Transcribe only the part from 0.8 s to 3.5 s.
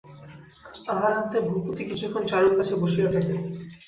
আহারান্তে ভূপতি কিছুক্ষণ চারুর কাছে বসিয়া থাকে।